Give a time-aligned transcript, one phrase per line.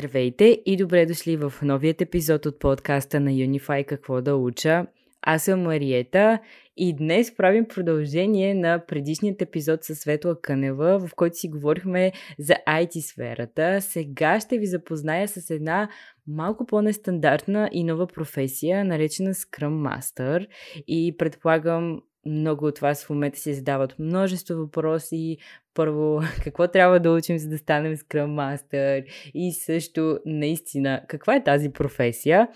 [0.00, 4.86] Здравейте и добре дошли в новият епизод от подкаста на Unify Какво да уча.
[5.22, 6.38] Аз съм Мариета
[6.76, 12.54] и днес правим продължение на предишният епизод с Светла Кънева, в който си говорихме за
[12.68, 13.80] IT сферата.
[13.80, 15.88] Сега ще ви запозная с една
[16.26, 20.46] малко по-нестандартна и нова професия, наречена Scrum Master.
[20.86, 25.36] И предполагам, много от вас в момента си задават множество въпроси.
[25.74, 29.04] Първо, какво трябва да учим, за да станем Scrum Master?
[29.34, 32.48] И също, наистина, каква е тази професия?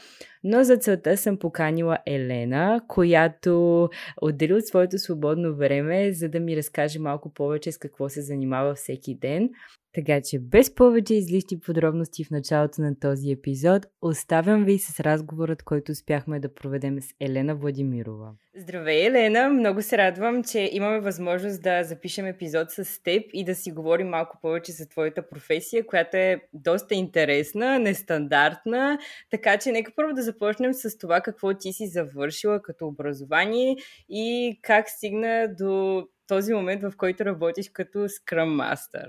[0.45, 3.89] Но за целта съм поканила Елена, която
[4.23, 8.75] отдели от своето свободно време, за да ми разкаже малко повече с какво се занимава
[8.75, 9.51] всеки ден.
[9.95, 15.63] Така че без повече излишни подробности в началото на този епизод, оставям ви с разговорът,
[15.63, 18.33] който успяхме да проведем с Елена Владимирова.
[18.57, 19.49] Здравей, Елена!
[19.49, 24.09] Много се радвам, че имаме възможност да запишем епизод с теб и да си говорим
[24.09, 28.99] малко повече за твоята професия, която е доста интересна, нестандартна.
[29.31, 33.77] Така че нека първо да започнем с това какво ти си завършила като образование
[34.09, 39.09] и как стигна до този момент, в който работиш като Scrum Master.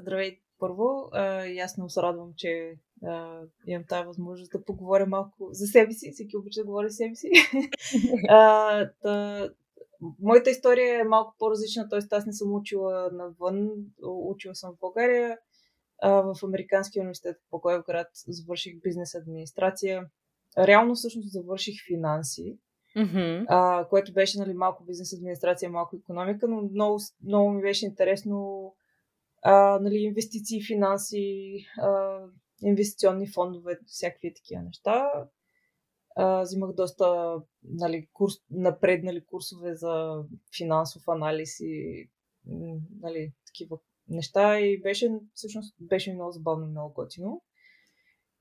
[0.00, 1.10] Здравей, първо.
[1.46, 5.92] И аз много се радвам, че а, имам тази възможност да поговоря малко за себе
[5.92, 6.12] си.
[6.12, 7.30] Всеки обича да говори за себе си.
[8.28, 9.48] а, та,
[10.20, 12.00] моята история е малко по-различна, т.е.
[12.10, 13.70] аз не съм учила навън,
[14.02, 15.38] учила съм в България.
[16.02, 20.06] А, в Американския университет в град завърших бизнес администрация.
[20.58, 22.58] Реално всъщност завърших финанси
[22.96, 23.44] mm-hmm.
[23.48, 28.74] а, което беше нали, малко бизнес администрация, малко економика, но много, много ми беше интересно
[29.42, 32.20] а, нали, инвестиции, финанси, а,
[32.62, 35.10] инвестиционни фондове, всякакви такива неща.
[36.16, 40.24] А, взимах доста нали, курс, напреднали курсове за
[40.56, 42.08] финансов анализ и
[43.00, 47.42] нали, такива неща и беше, всъщност, беше много забавно, много готино.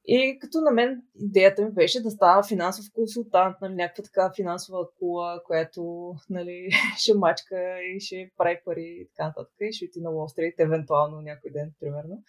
[0.07, 4.87] И като на мен идеята ми беше да става финансов консултант, нали, някаква така финансова
[4.99, 9.53] кула, която нали, ще мачка и ще прави пари и така нататък.
[9.61, 12.23] И ще отида на Уолл Стрит, евентуално някой ден, примерно.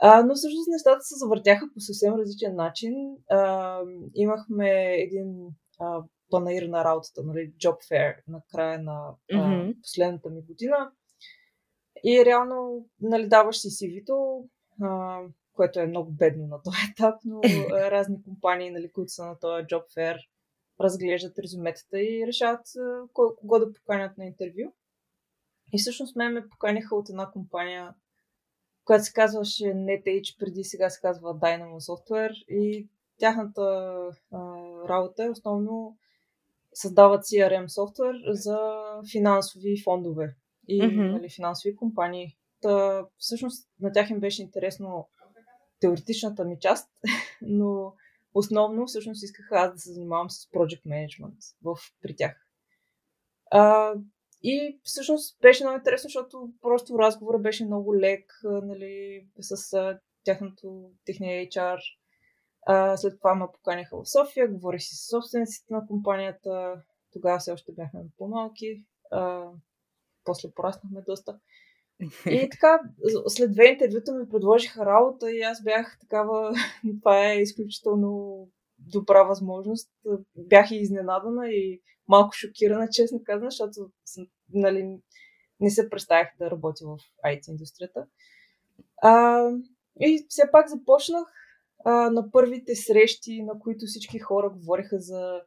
[0.00, 2.94] А, но всъщност нещата се завъртяха по съвсем различен начин.
[3.30, 3.80] А,
[4.14, 5.48] имахме един
[5.80, 9.80] а, панаир на работата, нали, Job Fair, на края на а, mm-hmm.
[9.82, 10.90] последната ми година.
[12.04, 14.44] И реално нали, даваш си CV-то,
[15.60, 17.40] което е много бедно на този етап, но
[17.70, 20.18] разни компании, нали, които са на този job fair,
[20.80, 22.60] разглеждат резюметата и решават
[23.12, 24.72] кого да поканят на интервю.
[25.72, 27.94] И всъщност мен ме поканиха от една компания,
[28.84, 32.88] която се казваше NetEdge, преди сега се казва Dynamo Software и
[33.18, 33.62] тяхната
[34.32, 34.38] а,
[34.88, 35.96] работа е основно
[36.74, 38.58] създават CRM софтуер за
[39.12, 40.36] финансови фондове
[40.68, 41.12] и mm-hmm.
[41.12, 42.36] нали, финансови компании.
[42.60, 45.08] Та, всъщност на тях им беше интересно
[45.80, 46.90] теоретичната ми част,
[47.42, 47.94] но
[48.34, 52.46] основно всъщност исках аз да се занимавам с project management в, при тях.
[53.50, 53.94] А,
[54.42, 59.76] и всъщност беше много интересно, защото просто разговора беше много лек, нали, с
[60.24, 61.78] тяхното, техния HR.
[62.66, 66.82] А, след това ме поканяха в София, говорих си с собствениците на компанията.
[67.12, 68.84] Тогава все още бяхме по-малки.
[69.10, 69.48] А,
[70.24, 71.38] после пораснахме доста.
[72.30, 72.80] И така,
[73.28, 76.52] след две интервюта ми предложиха работа и аз бях такава,
[77.00, 79.90] това е изключително добра възможност.
[80.36, 83.90] Бях и изненадана и малко шокирана, честно казвам, защото
[84.52, 84.98] нали,
[85.60, 88.06] не се представях да работя в IT индустрията.
[89.02, 89.42] А,
[90.00, 91.28] и все пак започнах
[91.84, 95.40] а, на първите срещи, на които всички хора говориха за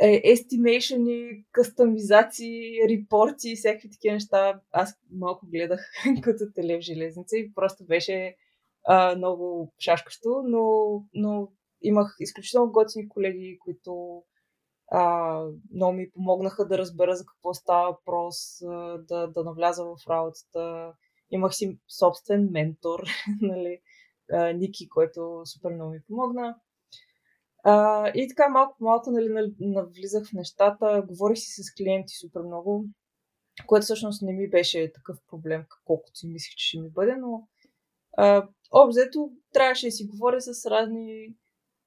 [0.00, 4.60] естимейшени, кастомизации, репорти и всякакви такива неща.
[4.70, 5.80] Аз малко гледах
[6.22, 8.36] като теле в железница и просто беше
[8.86, 11.48] а, много шашкащо, но, но
[11.82, 14.22] имах изключително готини колеги, които
[14.92, 15.44] а,
[15.74, 18.36] много ми помогнаха да разбера за какво става въпрос,
[19.08, 20.92] да, да навляза в работата.
[21.30, 23.00] Имах си собствен ментор,
[23.40, 23.80] нали,
[24.54, 26.56] Ники, който супер много ми помогна.
[27.64, 32.40] А, и така малко по малко нали, навлизах в нещата, говорих си с клиенти супер
[32.40, 32.84] много,
[33.66, 37.48] което всъщност не ми беше такъв проблем, колкото си мислех, че ще ми бъде, но
[38.72, 41.34] обзето трябваше да си говоря с разни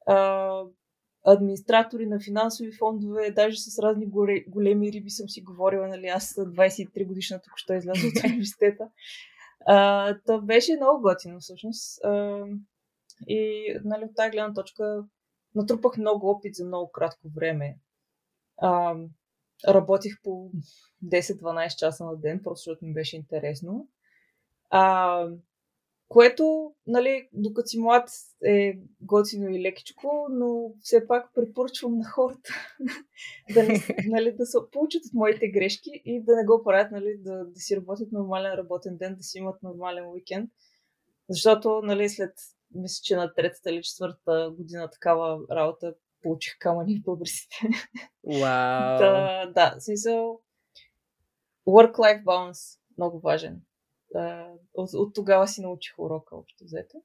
[0.08, 0.62] а,
[1.26, 6.34] администратори на финансови фондове, даже с разни горе, големи риби съм си говорила, нали, аз
[6.34, 8.90] 23 годишна тук ще изляза от университета.
[10.26, 12.04] Това беше много готино всъщност.
[12.04, 12.44] А,
[13.28, 15.04] и нали, от тази гледна точка
[15.56, 17.78] натрупах много опит за много кратко време.
[18.58, 18.96] А,
[19.68, 20.52] работих по
[21.06, 23.88] 10-12 часа на ден, просто защото ми беше интересно.
[24.70, 25.28] А,
[26.14, 28.10] което, нали, докато си млад
[28.46, 32.54] е готино и лекичко, но все пак препоръчвам на хората
[33.54, 33.68] да,
[34.08, 37.60] нали, да се получат от моите грешки и да не го правят, нали, да, да
[37.60, 40.50] си работят нормален работен ден, да си имат нормален уикенд.
[41.30, 42.34] Защото, нали, след,
[42.76, 47.56] мисля, че на третата или четвърта година такава работа получих камъни в бъбрисите.
[48.28, 48.98] Wow.
[48.98, 50.42] да, да, смисъл,
[51.68, 53.62] work-life balance, много важен
[54.74, 57.04] от, от тогава си научих урока, общо взето.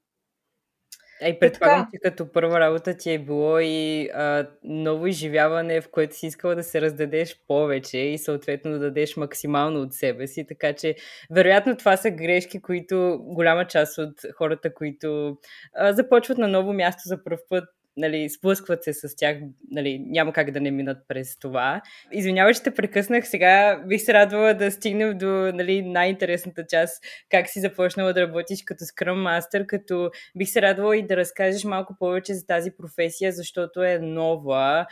[1.21, 5.89] А и предполагам, че като първа работа ти е било и а, ново изживяване, в
[5.91, 10.45] което си искала да се раздадеш повече и съответно да дадеш максимално от себе си.
[10.47, 10.95] Така че,
[11.31, 15.37] вероятно, това са грешки, които голяма част от хората, които
[15.75, 17.63] а, започват на ново място за първ път,
[17.99, 19.37] нали, сблъскват се с тях,
[19.71, 21.81] нали, няма как да не минат през това.
[22.11, 23.27] Извинявай, че те прекъснах.
[23.27, 28.63] Сега бих се радвала да стигнем до нали, най-интересната част, как си започнала да работиш
[28.63, 33.31] като Scrum Master, като бих се радвала и да разкажеш малко повече за тази професия,
[33.31, 34.85] защото е нова.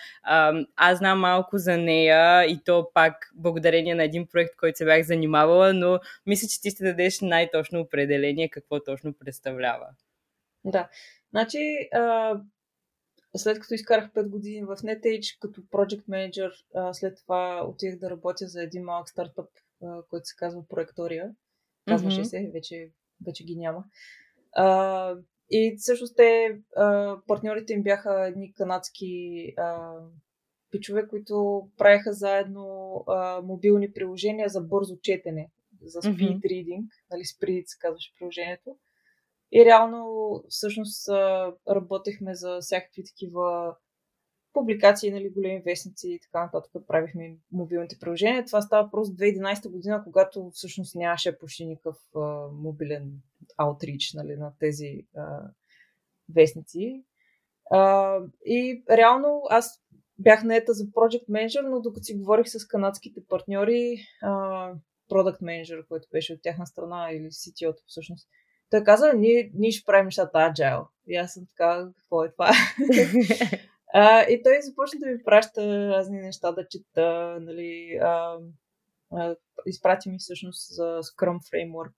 [0.76, 5.04] Аз знам малко за нея и то пак благодарение на един проект, който се бях
[5.04, 9.88] занимавала, но мисля, че ти ще дадеш най-точно определение какво точно представлява.
[10.66, 10.88] Да.
[11.30, 11.90] Значи,
[13.38, 16.52] след като изкарах 5 години в NetEdge като project manager,
[16.94, 19.50] след това отидах да работя за един малък стартъп,
[20.10, 21.32] който се казва Проектория.
[21.88, 22.24] Казваше mm-hmm.
[22.24, 22.92] се, вече,
[23.26, 23.84] вече ги няма.
[25.52, 26.62] и всъщност те,
[27.28, 29.54] партньорите им бяха едни канадски
[30.72, 33.06] пичове, които правеха заедно
[33.44, 35.52] мобилни приложения за бързо четене,
[35.82, 36.42] за speed mm-hmm.
[36.42, 38.78] reading, нали, Speed се казваше приложението.
[39.52, 41.10] И реално, всъщност,
[41.70, 43.76] работехме за всякакви такива
[44.54, 46.72] публикации, нали, големи вестници и така нататък.
[46.88, 48.46] Правихме мобилните приложения.
[48.46, 52.20] Това става просто 2011 година, когато всъщност нямаше почти никакъв а,
[52.52, 53.12] мобилен
[53.58, 55.42] аутрич нали, на тези а,
[56.36, 57.04] вестници.
[57.72, 59.84] А, и реално аз
[60.20, 64.30] бях наета за Project Manager, но докато си говорих с канадските партньори, а,
[65.12, 68.28] Product Manager, който беше от тяхна страна или CTO-то всъщност,
[68.70, 70.88] той каза, ние, ние ще правим нещата agile.
[71.08, 72.52] И аз съм така, какво е това?
[73.94, 78.38] а, и той започна да ми праща разни неща да чета, нали, а,
[79.12, 79.36] а,
[79.66, 81.94] изпрати ми всъщност за Scrum Framework.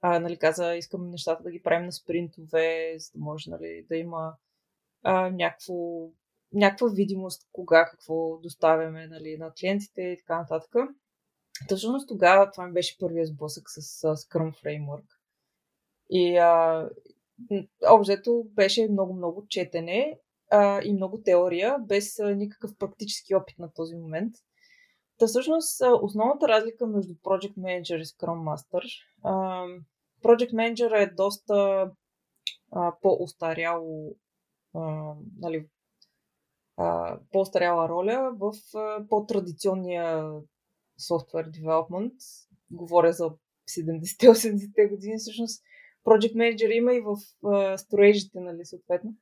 [0.00, 3.96] А, нали, каза, искам нещата да ги правим на спринтове, за да може нали, да
[3.96, 4.34] има
[5.02, 5.74] а, някакво,
[6.52, 10.74] някаква видимост кога какво доставяме нали, на клиентите и така нататък.
[11.68, 15.04] Точно тогава това ми беше първият сблъсък с, с Scrum Framework.
[16.10, 16.88] И а,
[17.90, 20.18] обзето беше много-много четене
[20.50, 24.34] а, и много теория, без а, никакъв практически опит на този момент.
[25.18, 28.82] Та всъщност основната разлика между Project Manager и Scrum Master.
[29.22, 29.64] А,
[30.22, 31.90] Project Manager е доста
[32.72, 34.16] а, по-устаряло
[34.74, 35.68] а, нали,
[36.76, 40.24] а, по-устаряла роля в а, по-традиционния
[41.00, 42.14] software development.
[42.70, 43.30] Говоря за
[43.70, 45.18] 70-80-те години.
[45.18, 45.62] Всъщност
[46.04, 49.14] project manager има и в а, строежите, нали, съответно.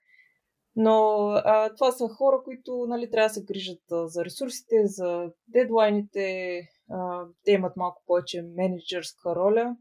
[0.77, 5.31] Но а, това са хора, които нали, трябва да се грижат а, за ресурсите, за
[5.49, 6.59] дедлайните,
[6.91, 9.77] а, те имат малко повече менеджерска роля.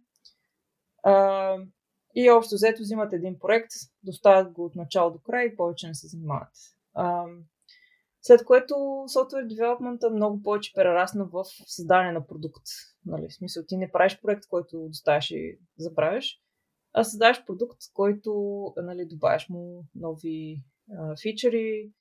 [1.04, 1.56] А,
[2.16, 3.72] и общо взето взимат един проект,
[4.04, 6.54] доставят го от начало до край и повече не се занимават.
[6.94, 7.25] А,
[8.22, 8.74] след което
[9.08, 12.64] software development много повече прерасна в създаване на продукт.
[13.06, 16.42] Нали, в смисъл, ти не правиш проект, който доставяш и забравяш,
[16.94, 18.34] а създаваш продукт, който
[18.78, 20.64] нали, добавяш му нови
[20.98, 21.92] а, фичери,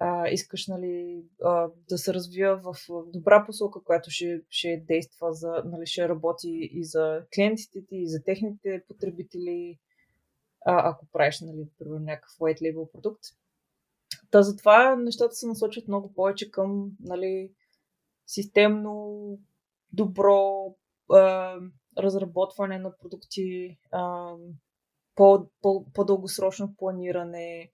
[0.00, 2.76] а, искаш нали, а, да се развива в
[3.12, 8.08] добра посока, която ще, ще действа, за, нали, ще работи и за клиентите ти, и
[8.08, 9.78] за техните потребители,
[10.66, 13.22] а, ако правиш нали, примерно, някакъв white label продукт.
[14.30, 17.52] Та затова нещата се насочат много повече към нали,
[18.26, 19.38] системно,
[19.92, 20.74] добро,
[21.98, 24.34] разработване на продукти, а,
[25.14, 27.70] по, по, по-дългосрочно планиране,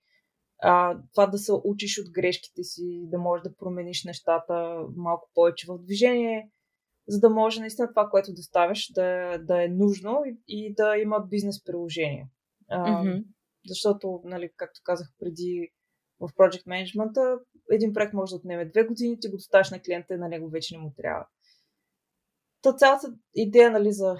[0.62, 5.66] а, това да се учиш от грешките си, да можеш да промениш нещата малко повече
[5.68, 6.50] в движение,
[7.08, 11.20] за да може наистина това, което доставяш, да, да е нужно и, и да има
[11.20, 12.28] бизнес приложение.
[12.68, 13.24] А, mm-hmm.
[13.66, 15.68] Защото, нали, както казах преди,
[16.20, 20.14] в Project Management, един проект може да отнеме две години, ти го доставяш на клиента
[20.14, 21.26] и на него вече не му трябва.
[22.62, 24.16] Та цялата идея нали, за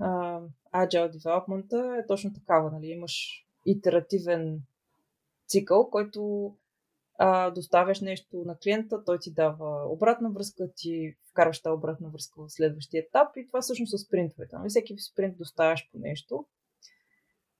[0.00, 2.70] uh, Agile Development е точно такава.
[2.70, 2.86] Нали.
[2.86, 4.62] Имаш итеративен
[5.46, 6.52] цикъл, който
[7.22, 12.42] а, доставяш нещо на клиента, той ти дава обратна връзка, ти вкарваш тази обратна връзка
[12.42, 14.56] в следващия етап и това всъщност са спринтовете.
[14.56, 14.68] Нали?
[14.68, 16.46] Всеки спринт доставяш по нещо.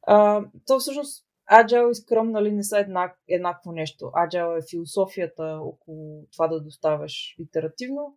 [0.03, 4.05] А, то всъщност Agile и Scrum нали, не са еднак, еднакво нещо.
[4.05, 8.17] Agile е философията около това да доставяш итеративно.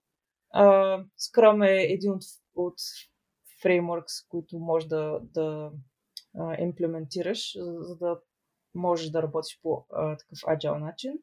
[0.54, 2.24] А, Scrum е един от,
[2.56, 2.76] от
[3.62, 5.72] фреймворкс, които можеш да, да
[6.40, 8.20] а, имплементираш, за, за да
[8.76, 11.14] можеш да работиш по а, такъв agile начин.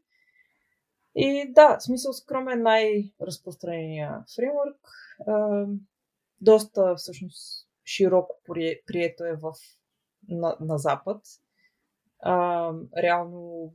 [1.15, 4.81] И да, в смисъл Scrum е най-разпространения фреймворк.
[5.27, 5.67] А,
[6.41, 8.37] доста всъщност широко
[8.87, 9.53] прието е в,
[10.29, 11.23] на, на Запад.
[12.23, 13.73] А, реално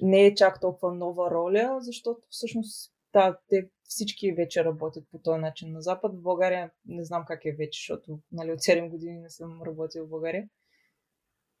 [0.00, 5.40] не е чак толкова нова роля, защото всъщност да, те всички вече работят по този
[5.40, 6.14] начин на Запад.
[6.14, 10.06] В България не знам как е вече, защото нали, от 7 години не съм работил
[10.06, 10.48] в България.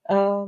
[0.04, 0.46] А,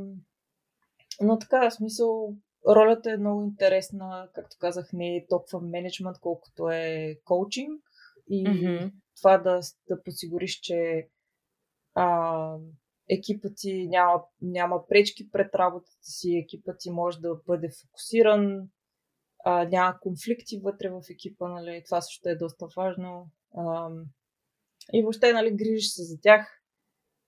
[1.20, 2.34] но така, в смисъл,
[2.68, 4.28] ролята е много интересна.
[4.34, 7.82] Както казах, не е толкова менеджмент, колкото е коучинг.
[8.28, 8.92] И mm-hmm.
[9.16, 11.08] това да, да подсигуриш, че
[11.94, 12.56] а,
[13.10, 18.68] екипът ти няма, няма пречки пред работата си, екипът ти може да бъде фокусиран,
[19.50, 23.30] а, няма конфликти вътре в екипа, нали, това също е доста важно.
[23.56, 23.90] А,
[24.92, 26.62] и въобще, нали, грижиш се за тях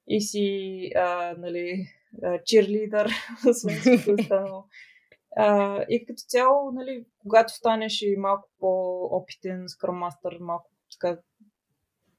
[0.07, 1.87] и си, а, нали,
[2.45, 3.11] чирлидър,
[3.51, 4.65] освен всичко останало.
[5.37, 11.21] А, и като цяло, нали, когато станеш и малко по-опитен скромастър, малко така,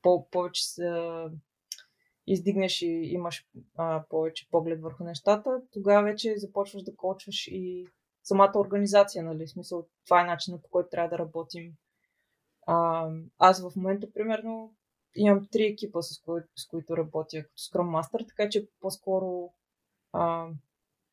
[0.01, 0.91] по- повече се
[2.27, 3.46] издигнеш и имаш
[3.77, 7.88] а, повече поглед върху нещата, тогава вече започваш да кочваш и
[8.23, 9.45] самата организация, нали?
[9.45, 11.73] В смисъл, това е начинът по който трябва да работим.
[12.67, 14.73] А, аз в момента, примерно,
[15.15, 19.53] имам три екипа, с, кои, с които работя като Scrum Master, така че по-скоро
[20.13, 20.47] а,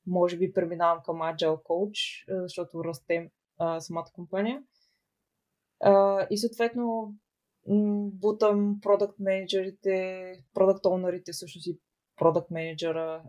[0.07, 4.63] може би преминавам към Agile Coach, защото растем а, самата компания.
[5.81, 7.15] А, и съответно
[8.13, 11.79] бутам продукт менеджерите, продукт онерите, също си
[12.17, 13.23] продукт менеджера,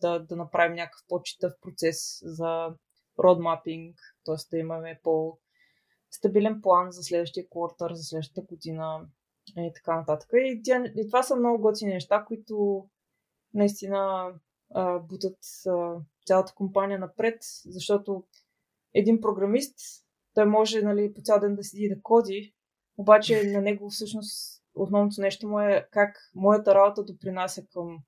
[0.00, 2.74] да, да направим някакъв по-читав процес за
[3.18, 4.34] родмапинг, т.е.
[4.50, 9.08] да имаме по-стабилен план за следващия квартал, за следващата година
[9.58, 10.30] и така нататък.
[10.32, 12.86] И, тя, и това са много готини неща, които
[13.54, 14.32] наистина
[14.74, 15.96] а, бутат а,
[16.26, 18.24] цялата компания напред, защото
[18.94, 19.78] един програмист,
[20.34, 22.54] той може нали, по цял ден да седи и да коди,
[22.96, 27.98] обаче на него всъщност основното нещо му е как моята работа допринася към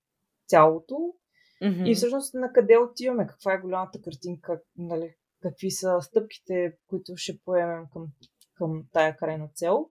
[0.49, 1.15] цялото
[1.63, 1.89] mm-hmm.
[1.89, 7.39] и всъщност на къде отиваме, каква е голямата картинка, нали, какви са стъпките, които ще
[7.45, 8.07] поемем към,
[8.55, 9.91] към тая крайна цел.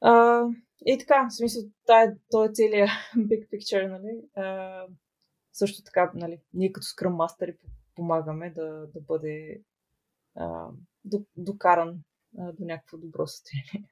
[0.00, 0.42] А,
[0.86, 4.22] и така, в смисъл, тая, той е целият big picture, нали?
[4.34, 4.86] А,
[5.52, 7.56] също така, нали, ние като Scrum Master
[7.94, 9.62] помагаме да, да бъде
[10.36, 10.68] а,
[11.36, 12.00] докаран
[12.38, 13.88] а, до някакво добро състояние.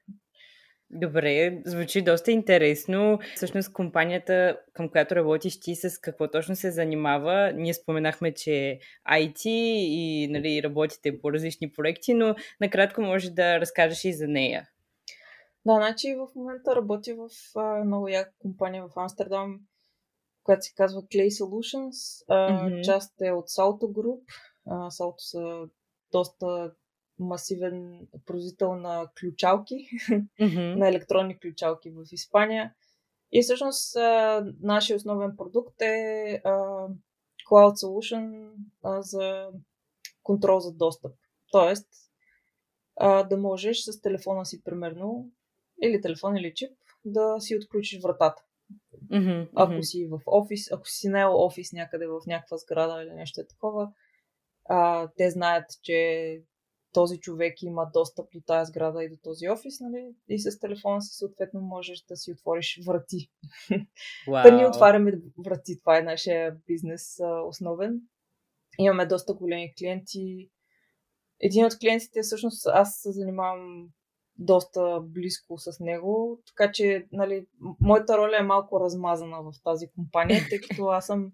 [0.89, 3.19] Добре, звучи доста интересно.
[3.35, 7.51] Всъщност компанията, към която работиш ти, с какво точно се занимава?
[7.55, 8.79] Ние споменахме, че
[9.11, 14.69] IT и нали, работите по различни проекти, но накратко може да разкажеш и за нея.
[15.65, 17.29] Да, значи в момента работя в
[17.59, 19.59] а, много яка компания в Амстердам,
[20.43, 22.25] която се казва Clay Solutions.
[22.27, 22.83] А, mm-hmm.
[22.85, 24.21] Част е от Salto Group.
[24.67, 25.69] А, Salto са
[26.11, 26.71] доста
[27.19, 29.75] масивен производител на ключалки,
[30.09, 30.75] mm-hmm.
[30.75, 32.73] на електронни ключалки в Испания.
[33.31, 36.49] И всъщност а, нашия основен продукт е а,
[37.49, 38.51] Cloud Solution
[38.83, 39.49] а, за
[40.23, 41.15] контрол за достъп.
[41.51, 41.87] Тоест,
[42.95, 45.31] а, да можеш с телефона си, примерно,
[45.83, 46.71] или телефон или чип,
[47.05, 48.43] да си отключиш вратата.
[49.11, 53.41] Mm-hmm, ако си в офис, ако си наел офис някъде в някаква сграда или нещо
[53.49, 53.91] такова,
[54.65, 56.41] а, те знаят, че
[56.97, 60.15] този човек има достъп до тази сграда и до този офис, нали?
[60.29, 63.31] И с телефона си съответно можеш да си отвориш врати.
[64.27, 64.43] Wow.
[64.49, 65.79] да ни отваряме врати.
[65.79, 68.01] Това е нашия бизнес а, основен.
[68.79, 70.49] Имаме доста големи клиенти.
[71.39, 73.89] Един от клиентите, всъщност, аз се занимавам
[74.37, 77.45] доста близко с него, така че нали,
[77.81, 81.31] моята роля е малко размазана в тази компания, тъй като аз съм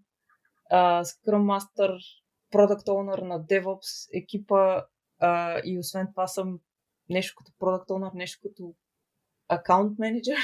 [0.70, 1.98] а, Scrum Master,
[2.54, 4.84] Product Owner на DevOps екипа
[5.24, 6.60] а, и освен това съм
[7.10, 8.76] нещо като Product Owner, нещо като
[9.48, 10.38] аккаунт менеджер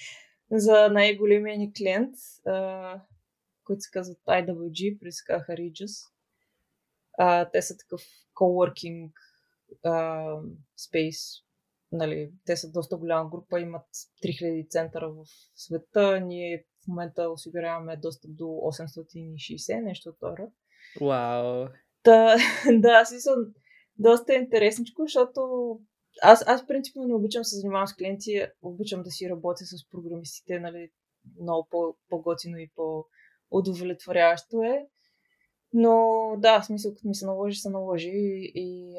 [0.50, 2.14] за най-големия ни клиент,
[2.46, 3.00] а,
[3.64, 6.12] който се казват IWG, казаха Regis.
[7.18, 8.02] А, те са такъв
[8.34, 9.10] coworking
[9.84, 9.90] а,
[10.78, 11.42] space
[11.92, 13.86] нали, те са доста голяма група, имат
[14.24, 15.24] 3000 центъра в
[15.54, 16.20] света.
[16.20, 20.36] Ние в момента осигуряваме достъп до 860, нещо от това.
[21.00, 21.68] Вау!
[22.04, 22.36] Да,
[22.72, 23.54] да, си съм
[23.98, 25.40] доста интересничко, защото
[26.22, 29.88] аз, аз принципно не обичам да се занимавам с клиенти, обичам да си работя с
[29.90, 30.90] програмистите, нали,
[31.40, 33.04] много по, по-готино и по
[33.50, 34.86] удовлетворяващо е.
[35.72, 38.96] Но да, смисъл, като ми се наложи, се наложи и, и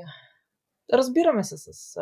[0.94, 1.94] разбираме се с, с,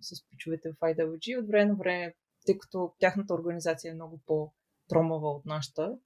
[0.00, 2.14] с пичовете в IWG от време на време,
[2.46, 5.98] тъй като тяхната организация е много по-тромава от нашата.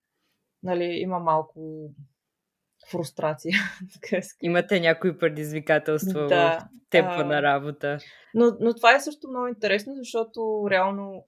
[0.62, 1.90] Нали, има малко
[2.90, 3.54] фрустрация.
[4.42, 7.98] Имате някои предизвикателства да, в темпа а, на работа.
[8.34, 11.26] Но, но това е също много интересно, защото реално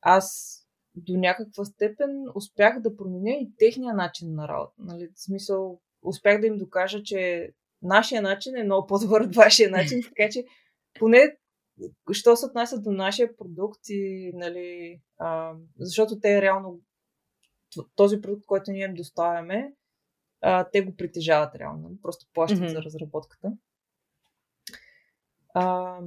[0.00, 0.56] аз
[0.94, 4.74] до някаква степен успях да променя и техния начин на работа.
[4.78, 5.08] Нали?
[5.14, 7.50] В смисъл, успях да им докажа, че
[7.82, 10.44] нашия начин е много по-добър от вашия начин, така че
[10.98, 11.36] поне
[12.12, 16.80] що се отнася до нашия продукт и, нали, а, защото те реално
[17.96, 19.72] този продукт, който ние им доставяме,
[20.40, 21.82] а, те го притежават реално.
[21.82, 21.98] Нали?
[22.02, 22.72] Просто плащат mm-hmm.
[22.72, 23.52] за разработката.
[25.54, 25.98] А,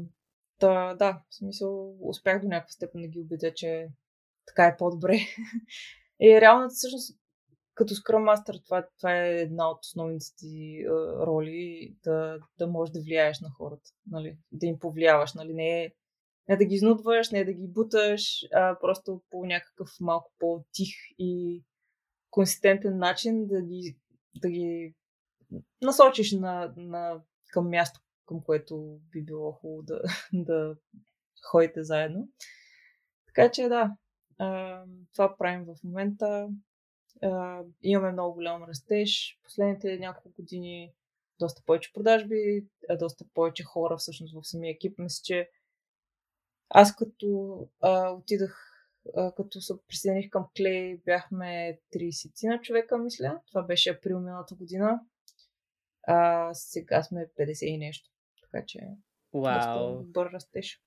[0.60, 3.90] да, да, в смисъл успях до някаква степен да ги убедя, че
[4.46, 5.20] така е по-добре.
[6.22, 7.18] И реално, всъщност,
[7.76, 12.94] като Scrum Master, това, това е една от основните ти uh, роли, да, да можеш
[12.94, 14.38] да влияеш на хората, нали?
[14.52, 15.34] да им повлияваш.
[15.34, 15.54] Нали?
[15.54, 15.94] Не,
[16.50, 21.64] не да ги изнудваш, не да ги буташ, а просто по някакъв малко по-тих и
[22.30, 23.98] консистентен начин да ги,
[24.36, 24.94] да ги
[25.82, 30.02] насочиш на, на, към място, към което би било хубаво да,
[30.34, 30.76] да
[31.46, 32.30] ходите заедно.
[33.26, 33.98] Така че да,
[35.14, 36.50] това правим в момента.
[37.82, 39.40] Имаме много голям растеж.
[39.44, 40.94] Последните няколко години
[41.40, 42.66] доста повече продажби,
[43.00, 45.00] доста повече хора всъщност в самия екип.
[45.00, 45.50] Мисля, че
[46.70, 47.58] аз като
[48.18, 48.73] отидах,
[49.38, 53.42] като се присъединих към Клей, бяхме 30 на човека, мисля.
[53.48, 55.00] Това беше април миналата година.
[56.08, 58.10] А, сега сме 50 и нещо.
[58.42, 58.80] Така че
[59.34, 60.04] Вау.
[60.04, 60.82] добър растеж.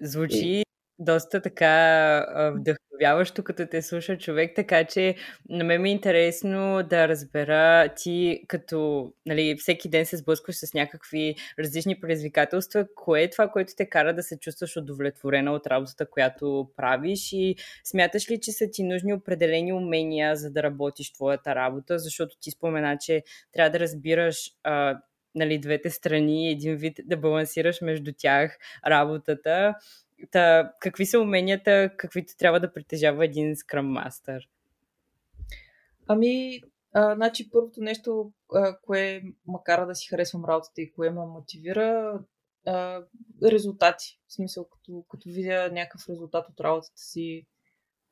[0.00, 0.64] Звучи
[0.98, 5.14] доста така вдъхновяващо, като те слуша човек, така че
[5.48, 10.74] на мен ми е интересно да разбера ти, като нали, всеки ден се сблъскваш с
[10.74, 16.10] някакви различни предизвикателства, кое е това, което те кара да се чувстваш удовлетворена от работата,
[16.10, 17.32] която правиш?
[17.32, 22.36] И смяташ ли, че са ти нужни определени умения, за да работиш твоята работа, защото
[22.40, 24.50] ти спомена, че трябва да разбираш
[25.34, 29.74] нали, двете страни, един вид да балансираш между тях работата
[30.30, 34.48] Та, какви са уменията, каквито трябва да притежава един Scrum Master?
[36.06, 36.60] Ами,
[36.92, 42.20] а, значи първото нещо, а, кое макара да си харесвам работата и кое ме мотивира,
[42.66, 43.02] а,
[43.42, 44.20] резултати.
[44.28, 47.46] В смисъл, като, като видя някакъв резултат от работата си,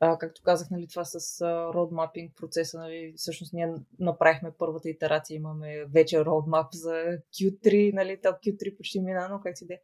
[0.01, 1.41] а, както казах, нали, това с
[1.75, 8.29] родмапинг процеса, нали, всъщност ние направихме първата итерация, имаме вече родмап за Q3, нали, то
[8.29, 9.81] Q3 почти мина, но как си де.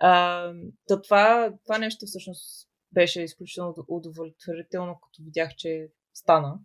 [0.00, 0.52] А,
[0.88, 6.58] то това, това нещо всъщност беше изключително удовлетворително, като видях, че стана.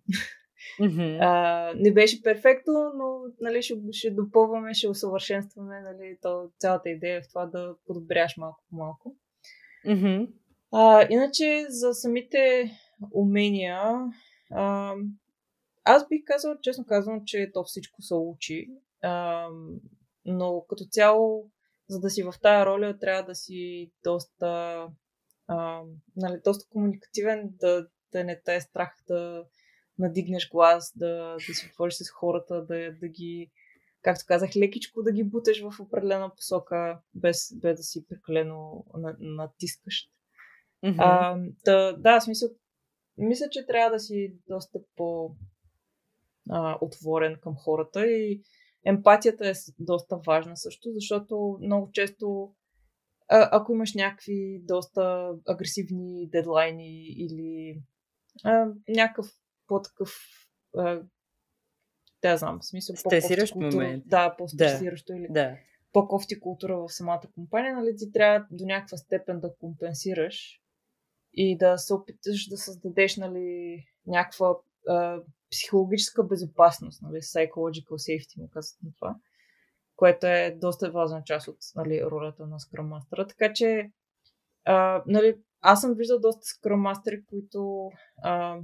[0.80, 1.18] Mm-hmm.
[1.22, 5.82] А, не беше перфектно, но нали, ще, ще допълваме, ще усъвършенстваме.
[5.82, 9.16] Нали, то, цялата идея е в това да подобряш малко по малко.
[9.88, 10.30] Mm-hmm.
[10.72, 12.72] А, иначе за самите
[13.14, 13.82] умения,
[14.52, 14.94] а,
[15.84, 18.68] аз бих казал, честно казвам, че то всичко се учи.
[19.02, 19.48] А,
[20.26, 21.52] но като цяло
[21.90, 24.88] за да си в тая роля, трябва да си доста,
[25.48, 25.82] а,
[26.16, 29.46] нали, доста комуникативен, да, да не те е страх да
[30.00, 33.52] надигнеш глас, да, да си отвориш с хората, да, да ги,
[34.02, 38.86] както казах, лекичко да ги бутеш в определена посока, без, без да си прекалено
[39.20, 40.10] натискаш.
[40.84, 40.96] Mm-hmm.
[40.98, 42.50] А, да, да, смисъл,
[43.18, 45.36] мисля, че трябва да си доста по
[46.50, 48.44] а, отворен към хората и
[48.86, 52.54] Емпатията е доста важна също, защото много често
[53.30, 57.82] а, ако имаш някакви доста агресивни дедлайни или
[58.44, 59.28] а, някакъв
[59.68, 60.10] по-такъв
[62.24, 64.04] да, знам, в смисъл Стресиращ момент.
[64.08, 65.20] Да, по-стресиращо да.
[65.20, 65.58] или да.
[65.94, 70.62] по-кофти култура в самата компания, нали ти трябва до някаква степен да компенсираш
[71.34, 74.56] и да се опиташ да създадеш нали, някаква
[74.88, 75.20] а,
[75.54, 79.16] психологическа безопасност, нали, psychological safety му казват на това,
[79.96, 83.30] което е доста важна част от нали, ролята на Scrum Master.
[83.30, 83.92] Така че,
[84.66, 87.90] а, нали, аз съм виждал доста Scrum Master, които
[88.24, 88.60] а,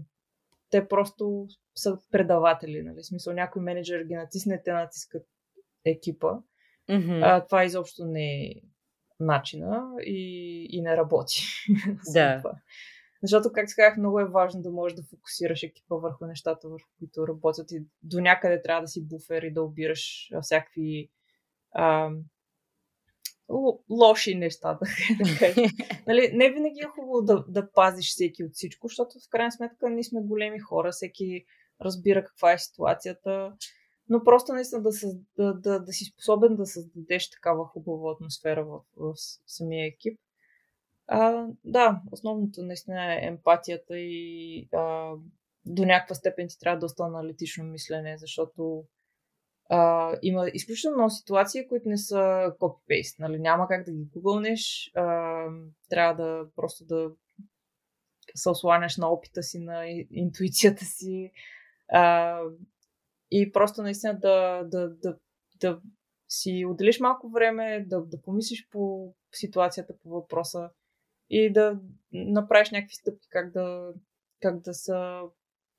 [0.70, 2.84] те просто са предаватели.
[2.84, 3.02] Нали?
[3.02, 5.26] В смисъл, някой менеджер ги натисне, те натискат
[5.86, 6.34] екипа.
[6.90, 7.22] Mm-hmm.
[7.24, 8.54] А, това изобщо не е
[9.20, 11.44] начина и, и не работи.
[12.14, 12.42] Да.
[13.22, 17.28] Защото, както казах, много е важно да можеш да фокусираш екипа върху нещата, върху които
[17.28, 17.72] работят.
[17.72, 21.10] И до някъде трябва да си буфер и да обираш всякакви
[21.72, 22.12] а,
[23.90, 24.88] лоши неща, да
[26.08, 29.90] нали, Не винаги е хубаво да, да пазиш всеки от всичко, защото в крайна сметка
[29.90, 31.46] ние сме големи хора, всеки
[31.82, 33.54] разбира каква е ситуацията,
[34.10, 34.90] но просто наистина да,
[35.38, 39.14] да, да, да си способен да създадеш такава хубава атмосфера в, в
[39.48, 40.20] самия екип.
[41.12, 45.14] А, да, основното наистина е емпатията и а,
[45.66, 48.84] до някаква степен ти трябва доста аналитично мислене, защото
[49.70, 53.20] а, има изключително много ситуации, които не са копипейст.
[53.20, 53.40] Нали?
[53.40, 54.92] Няма как да ги гугълнеш.
[54.96, 55.46] А,
[55.90, 57.12] трябва да просто да
[58.36, 61.32] се осланяш на опита си, на интуицията си.
[61.92, 62.42] А,
[63.32, 65.18] и просто наистина да, да, да,
[65.60, 65.82] да
[66.30, 70.70] си отделиш малко време, да, да помислиш по ситуацията, по въпроса
[71.30, 71.80] и да
[72.12, 73.94] направиш някакви стъпки как да,
[74.42, 74.94] как да се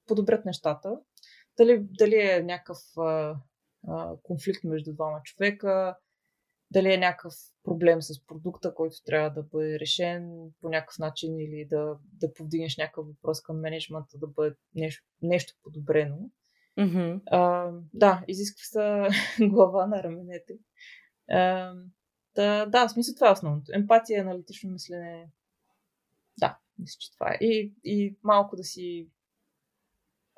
[0.07, 1.01] подобрят нещата.
[1.57, 3.37] Дали, дали е някакъв а,
[3.89, 5.97] а, конфликт между двама човека,
[6.71, 7.35] дали е някакъв
[7.65, 12.77] проблем с продукта, който трябва да бъде решен по някакъв начин или да, да повдигнеш
[12.77, 16.17] някакъв въпрос към менеджмента, да бъде нещо, нещо подобрено.
[16.79, 17.21] Mm-hmm.
[17.27, 19.09] А, да, изисква се
[19.49, 20.59] глава на раменете.
[21.31, 21.75] А,
[22.35, 23.73] да, да, в смисъл това е основното.
[23.75, 25.29] Емпатия, аналитично мислене.
[26.41, 27.39] Да, мисля, че това е.
[27.41, 29.09] И, и малко да си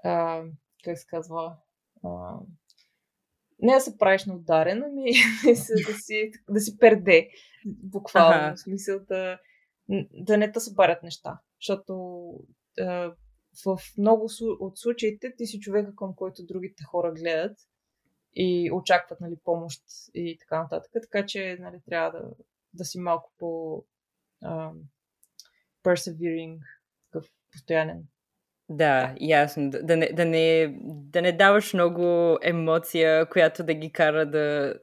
[0.04, 0.42] а,
[0.84, 1.56] как се казва
[2.04, 2.38] а,
[3.62, 5.12] не да се правиш на ударен, ами
[5.86, 7.30] да си, да си перде.
[7.66, 8.44] Буквално.
[8.46, 8.56] Ага.
[8.56, 9.38] В смисъл да,
[10.12, 11.38] да не те събарят неща.
[11.60, 12.32] Защото
[12.80, 13.14] а,
[13.64, 14.28] в много
[14.60, 17.58] от случаите ти си човека, към който другите хора гледат
[18.34, 19.82] и очакват нали, помощ
[20.14, 20.92] и така нататък.
[20.92, 22.30] Така че нали, трябва да,
[22.74, 23.84] да си малко по
[24.42, 24.72] а,
[25.84, 26.58] persevering,
[27.12, 28.02] такъв постоянен.
[28.68, 29.70] Да, ясно.
[29.70, 34.74] Да не, да, не, да не даваш много емоция, която да ги кара да,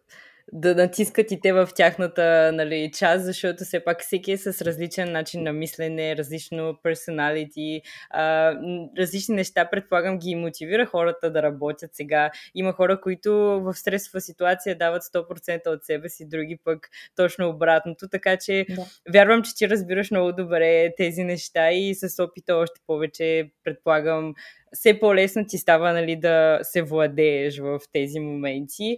[0.53, 5.11] да натискат и те в тяхната нали, част, защото все пак всеки е с различен
[5.11, 8.53] начин на мислене, различно персоналити, а,
[8.97, 12.31] различни неща, предполагам, ги мотивира хората да работят сега.
[12.55, 13.33] Има хора, които
[13.63, 18.85] в стресова ситуация дават 100% от себе си, други пък точно обратното, така че да.
[19.13, 24.33] вярвам, че ти разбираш много добре тези неща и с опита още повече, предполагам,
[24.73, 28.97] все по-лесно ти става нали, да се владееш в тези моменти.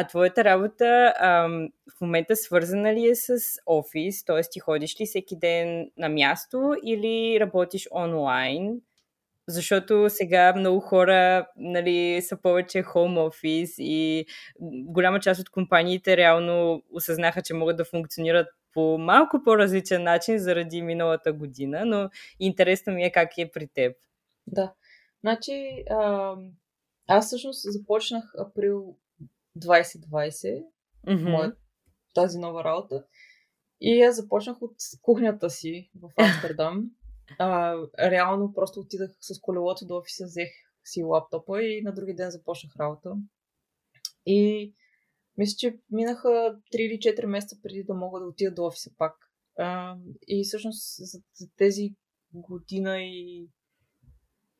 [0.00, 4.24] А твоята работа ам, в момента свързана ли е с офис?
[4.24, 4.40] Т.е.
[4.50, 8.80] ти ходиш ли всеки ден на място или работиш онлайн?
[9.48, 14.26] Защото сега много хора нали, са повече home office и
[14.84, 20.82] голяма част от компаниите реално осъзнаха, че могат да функционират по малко по-различен начин заради
[20.82, 23.96] миналата година, но интересно ми е как е при теб.
[24.46, 24.72] Да.
[25.20, 26.34] Значи, а,
[27.08, 28.96] аз всъщност започнах април
[29.56, 30.64] 2020,
[31.06, 31.30] mm-hmm.
[31.30, 31.58] моят,
[32.14, 33.04] тази нова работа.
[33.80, 36.90] И аз започнах от кухнята си в Амстердам.
[37.38, 40.48] а, реално просто отидах с колелото до офиса, взех
[40.84, 43.12] си лаптопа и на други ден започнах работа.
[44.26, 44.74] И
[45.36, 49.14] мисля, че минаха 3 или 4 месеца преди да мога да отида до офиса пак.
[49.58, 49.96] А,
[50.28, 51.94] и всъщност за, за тези
[52.32, 53.48] година и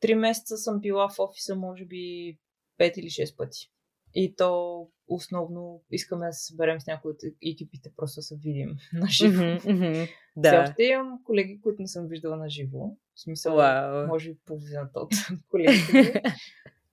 [0.03, 2.37] 3 месеца съм била в офиса, може би
[2.79, 3.71] 5 или 6 пъти.
[4.15, 7.17] И то основно искаме да се съберем с някои от
[7.51, 9.41] екипите, просто да се видим на живо.
[9.41, 10.49] Mm-hmm, mm-hmm, да.
[10.49, 12.95] Все още имам колеги, които не съм виждала на живо.
[13.15, 14.07] В смисъл, wow.
[14.07, 15.11] може би половината от
[15.49, 16.21] колегите.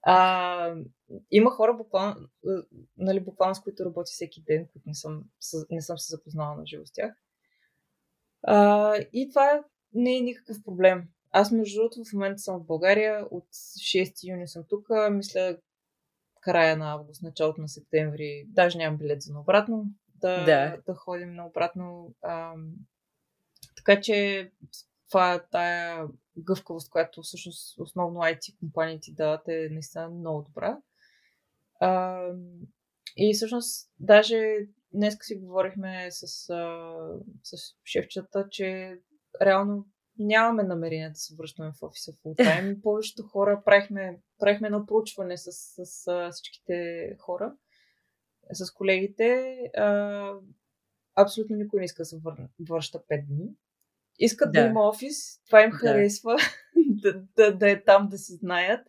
[0.02, 0.74] А,
[1.30, 2.28] има хора, буквално,
[2.96, 5.24] нали, буквално с които работи всеки ден, които не съм,
[5.70, 7.14] не съм се запознала на живо с тях.
[8.42, 11.08] А, и това не е никакъв проблем.
[11.30, 13.26] Аз, между другото, в момента съм в България.
[13.30, 14.88] От 6 юни съм тук.
[15.10, 15.56] Мисля,
[16.46, 20.78] края на август, началото на септември, даже нямам билет за наобратно, да, да.
[20.86, 22.14] да ходим наобратно.
[22.22, 22.54] А,
[23.76, 24.50] така че
[25.08, 30.78] това е тая гъвкавост, която всъщност основно IT компаниите дават е наистина много добра.
[31.80, 32.22] А,
[33.16, 34.56] и всъщност даже
[34.92, 36.26] днес си говорихме с,
[37.42, 38.98] с шефчата, че
[39.42, 39.86] реално
[40.18, 42.80] нямаме намерение да се връщаме в офиса full time.
[42.82, 47.54] Повечето хора правихме, правихме едно проучване с, с, с всичките хора,
[48.52, 49.56] с колегите.
[49.76, 50.32] А,
[51.16, 52.20] абсолютно никой не иска да се
[52.70, 53.48] връща 5 дни.
[54.18, 55.76] Искат да, да има офис, това им да.
[55.76, 56.36] харесва,
[56.76, 58.86] да, да, да е там да си знаят.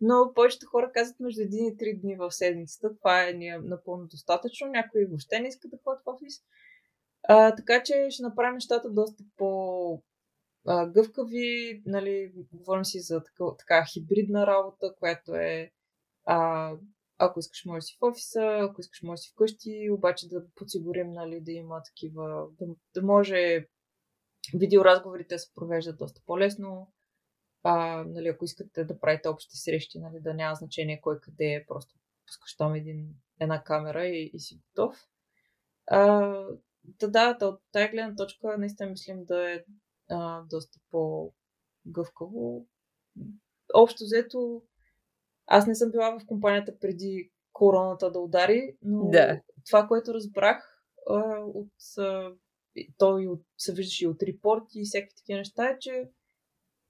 [0.00, 2.96] Но повечето хора казват между 1 и 3 дни в седмицата.
[2.96, 4.68] Това е ни е напълно достатъчно.
[4.68, 6.34] Някои въобще не искат да ходят в офис.
[7.22, 10.02] А, така че ще направим нещата доста по,
[10.66, 15.72] а, гъвкави, нали, говорим си за така, така хибридна работа, която е
[16.24, 16.72] а,
[17.18, 21.40] ако искаш може си в офиса, ако искаш може си вкъщи, обаче да подсигурим нали,
[21.40, 23.66] да има такива, да, да може
[24.54, 26.92] видеоразговорите се провеждат доста по-лесно.
[27.62, 31.66] А, нали, ако искате да правите общи срещи, нали, да няма значение кой къде е,
[31.66, 31.94] просто
[32.26, 33.08] пускаш там един,
[33.40, 35.06] една камера и, и си готов.
[35.86, 36.30] А,
[36.84, 39.64] да, да, от тази гледна точка наистина мислим да е
[40.10, 42.66] а, доста по-гъвкаво.
[43.74, 44.62] Общо взето,
[45.46, 49.40] аз не съм била в компанията преди короната да удари, но да.
[49.66, 52.32] това, което разбрах а, от а,
[52.98, 56.10] той от, се виждаше и от репорти и всякакви такива неща, е, че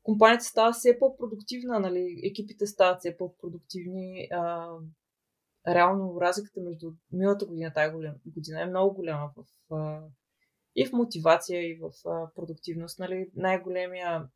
[0.03, 2.21] компанията става все по-продуктивна, нали?
[2.25, 4.29] екипите стават все по-продуктивни.
[4.33, 4.77] А,
[5.67, 7.95] реално разликата между миналата година и тази
[8.27, 10.03] година е много голяма в, а,
[10.77, 12.99] и в мотивация, и в а, продуктивност.
[12.99, 13.31] Нали?
[13.37, 14.29] Най-големия,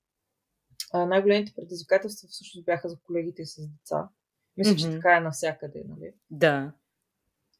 [0.92, 4.08] а, най-големите предизвикателства всъщност бяха за колегите с деца.
[4.56, 4.90] Мисля, mm-hmm.
[4.90, 5.84] че така е навсякъде.
[5.88, 6.14] Нали?
[6.30, 6.72] Да.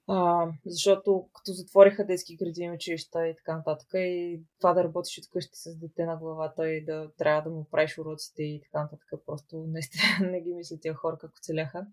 [0.07, 5.31] А, защото като затвориха детски градини, училища и така нататък, и това да работиш от
[5.33, 9.09] къщи с дете на главата и да трябва да му правиш уроците и така нататък,
[9.27, 11.87] просто наистина не ги мисля тия хора как оцеляха.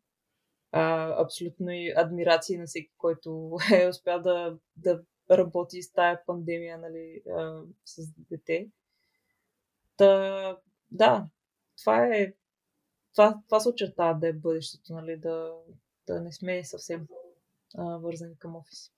[0.72, 6.78] А, абсолютно и адмирации на всеки, който е успял да, да работи с тая пандемия
[6.78, 8.70] нали, а, с дете.
[9.98, 10.58] Та,
[10.92, 11.28] да,
[11.82, 12.34] това е.
[13.14, 15.54] Това, това се очертава да е бъдещето, нали, да,
[16.08, 17.08] да не сме съвсем
[17.78, 18.92] а, вързани към офис.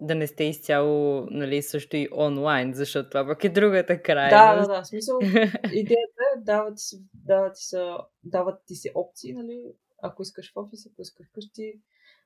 [0.00, 4.68] Да не сте изцяло, нали, също и онлайн, защото това пък е другата крайност.
[4.68, 4.82] Да, да, да.
[4.82, 5.18] В смисъл,
[5.72, 9.62] идеята е, дават ти, се, дават, ти се, дават ти се опции, нали,
[10.02, 11.80] ако искаш в офис, ако искаш вкъщи.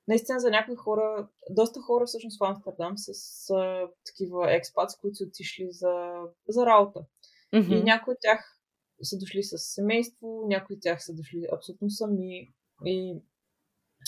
[0.08, 3.10] Наистина за някои хора, доста хора всъщност в Амстердам с
[3.50, 6.12] а, такива експатс, които са отишли за,
[6.48, 7.00] за работа.
[7.54, 7.80] Mm-hmm.
[7.80, 8.58] И някои от тях
[9.02, 12.48] са дошли с семейство, някои от тях са дошли абсолютно сами.
[12.84, 13.22] И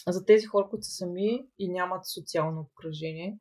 [0.08, 3.38] за тези хора, които са сами и нямат социално обкръжение,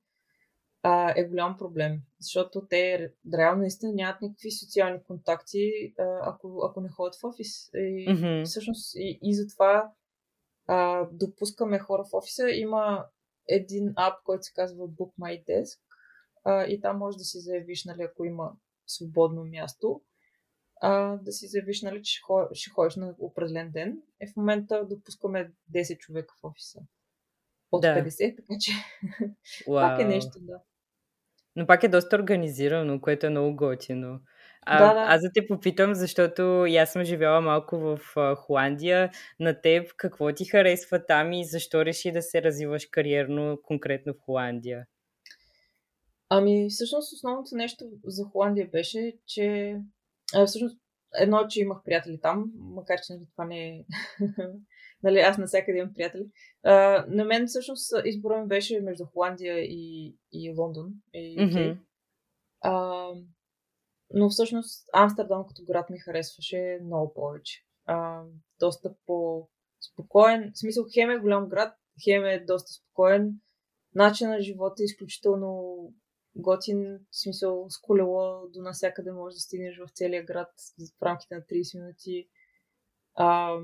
[0.84, 2.02] а, е голям проблем.
[2.20, 7.70] Защото те реално наистина нямат никакви социални контакти, а, ако, ако не ходят в офис.
[7.74, 8.46] И, mm-hmm.
[8.46, 9.92] Всъщност и, и затова
[10.70, 12.50] а, допускаме хора в офиса.
[12.50, 13.06] Има
[13.48, 15.80] един ап, който се казва Book My Desk
[16.44, 18.52] а, и там може да си заявиш, нали, ако има
[18.88, 20.02] свободно място
[20.82, 22.22] а, да си заявиш, нали, че
[22.54, 24.02] ще ходиш на определен ден.
[24.20, 26.80] Е, в момента допускаме 10 човека в офиса.
[27.72, 27.96] От да.
[27.96, 28.72] 50, така че
[29.66, 30.60] пак е нещо, да.
[31.56, 34.20] Но пак е доста организирано, което е много готино.
[34.62, 35.06] А, да, да.
[35.14, 39.12] Аз да те попитам, защото и аз съм живяла малко в а, Холандия.
[39.40, 44.26] На теб какво ти харесва там и защо реши да се развиваш кариерно конкретно в
[44.26, 44.86] Холандия?
[46.30, 49.78] Ами, всъщност основното нещо за Холандия беше, че
[50.36, 50.78] а, всъщност,
[51.20, 53.86] едно, че имах приятели там, макар че нали, това не е...
[55.04, 56.26] нали, аз навсякъде имам приятели.
[56.64, 60.94] А, на мен всъщност избора ми беше между Холандия и, и Лондон.
[61.14, 61.78] И, mm-hmm.
[62.62, 63.08] а,
[64.14, 67.64] но всъщност Амстердам като град ми харесваше много повече.
[67.86, 68.24] А,
[68.60, 70.52] доста по-спокоен.
[70.56, 73.34] В смисъл, Хем е голям град, Хем е доста спокоен.
[73.96, 75.80] Начин на живота е изключително
[76.36, 80.50] готин, в смисъл с колело до насякъде можеш да стигнеш в целия град
[81.00, 82.28] в рамките на 30 минути.
[83.16, 83.58] А,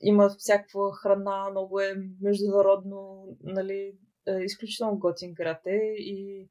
[0.00, 6.48] има всякаква храна, много е международно, нали, е, изключително готин град е и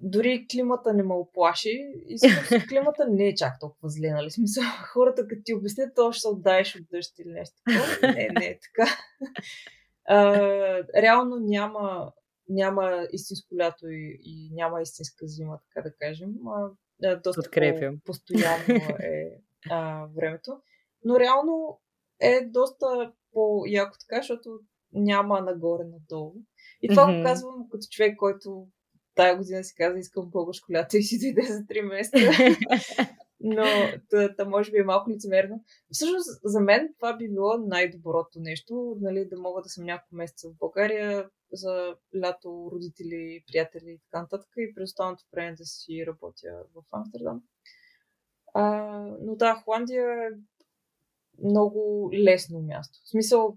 [0.00, 2.18] дори климата не ме оплаши и
[2.68, 4.30] климата не е чак толкова зле, нали?
[4.30, 8.12] Смисъл, хората като ти обяснят, то ще се отдаеш от дъжд или нещо такова.
[8.12, 8.90] Не, не е така.
[10.08, 10.38] А,
[11.02, 12.12] реално няма
[12.48, 16.30] няма истинско лято и, и няма истинска зима, така да кажем.
[16.46, 18.00] А, доста Подкрепям.
[18.04, 20.60] постоянно е а, времето.
[21.04, 21.80] Но реално
[22.20, 24.60] е доста по-яко така, защото
[24.92, 26.34] няма нагоре-надолу.
[26.82, 27.18] И това mm-hmm.
[27.18, 28.68] го казвам като човек, който
[29.16, 32.16] тая година си каза, искам българско лято и си дойде за 3 месеца.
[33.40, 33.64] Но
[34.10, 35.64] та, та може би е малко лицемерно.
[35.92, 40.48] Всъщност, за мен това би било най-доброто нещо, нали, да мога да съм няколко месеца
[40.48, 46.04] в България за лято, родители, приятели и така нататък и през останалото време да си
[46.06, 47.42] работя в Амстердам.
[48.54, 48.62] А,
[49.20, 50.28] но да, Холандия е
[51.44, 52.98] много лесно място.
[53.04, 53.56] В смисъл,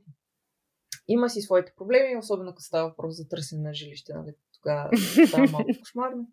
[1.08, 4.14] има си своите проблеми, особено като става въпрос за търсене на жилище.
[4.14, 4.34] Нали?
[4.64, 4.90] Тогава
[5.28, 6.28] става малко кошмарно.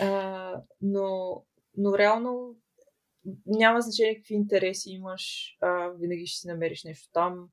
[0.00, 1.36] А, но,
[1.76, 2.56] но реално
[3.46, 7.48] няма значение какви интереси имаш, а, винаги ще си намериш нещо там.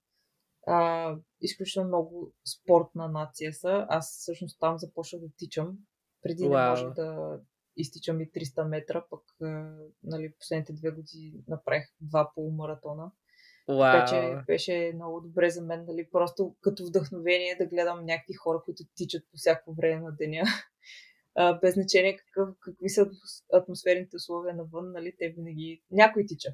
[0.67, 3.85] А, изключително много спортна нация са.
[3.89, 5.77] Аз всъщност там започнах да тичам.
[6.21, 6.63] Преди wow.
[6.63, 7.39] не можех да
[7.77, 13.11] изтичам и 300 метра, пък а, нали, последните две години направих два полумаратона.
[13.69, 13.91] Wow.
[13.91, 18.61] Така че беше много добре за мен, нали, просто като вдъхновение да гледам някакви хора,
[18.65, 20.43] които тичат по всяко време на деня.
[21.35, 23.09] а, без значение какъв, какви са
[23.53, 26.49] атмосферните условия навън, нали, те винаги някой тича.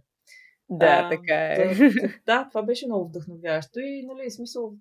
[0.69, 1.75] Да, а, така е.
[1.75, 4.73] Да, да, това беше много вдъхновяващо и, нали, смисъл,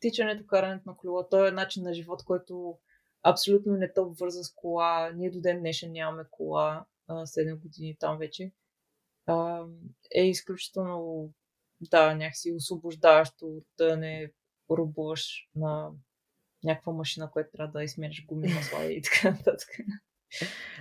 [0.00, 2.78] тичането, карането на колело, той е начин на живот, който
[3.22, 5.12] абсолютно не те обвърза с кола.
[5.14, 8.52] Ние до ден днешен нямаме кола, 7 години там вече.
[9.26, 9.64] А,
[10.14, 11.30] е изключително,
[11.90, 14.30] да, някакси освобождаващо да не
[14.70, 15.90] рубуваш на
[16.64, 19.68] някаква машина, която трябва да измениш гуми масла и така нататък.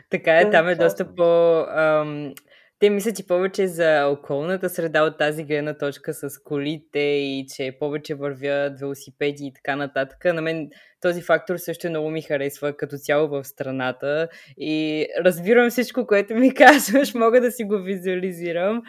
[0.09, 1.59] Така е, там е доста по...
[1.69, 2.33] Ам,
[2.81, 7.77] те мислят и повече за околната среда от тази гледна точка с колите и че
[7.79, 10.25] повече вървят велосипеди и така нататък.
[10.25, 10.69] На мен
[11.01, 16.53] този фактор също много ми харесва като цяло в страната и разбирам всичко, което ми
[16.55, 18.81] казваш, мога да си го визуализирам.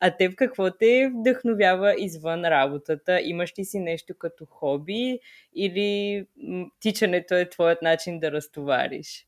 [0.00, 3.20] А теб какво те вдъхновява извън работата?
[3.20, 5.18] Имаш ли си нещо като хоби
[5.54, 6.24] или
[6.80, 9.26] тичането е твоят начин да разтовариш?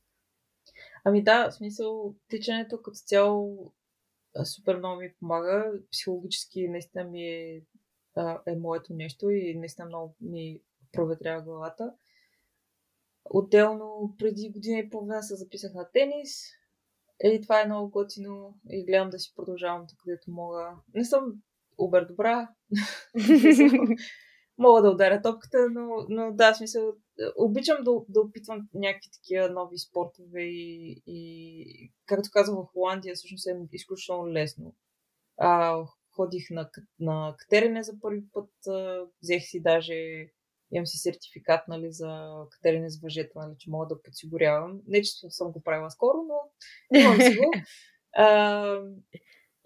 [1.05, 3.73] Ами да, в смисъл, тичането като цяло
[4.45, 5.73] супер много ми помага.
[5.93, 7.63] Психологически наистина ми е,
[8.47, 10.61] е моето нещо и наистина много ми
[10.93, 11.95] проветрява главата.
[13.31, 16.43] Отделно преди година и половина се записах на тенис.
[17.25, 20.77] И това е много готино и гледам да си продължавам тук, където мога.
[20.95, 21.33] Не съм
[21.79, 22.49] убер добра.
[24.59, 26.93] мога да ударя топката, но, но да, в смисъл,
[27.37, 33.47] обичам да, да опитвам някакви такива нови спортове и, и както казвам в Холандия, всъщност
[33.47, 34.75] е изключително лесно.
[35.37, 35.83] А,
[36.17, 39.95] ходих на, на катерене за първи път, а, взех си даже,
[40.73, 44.81] имам си сертификат нали, за катерене с въжета, нали, че мога да подсигурявам.
[44.87, 46.35] Не, че съм го правила скоро, но
[47.01, 47.53] имам си го.
[48.13, 48.81] А,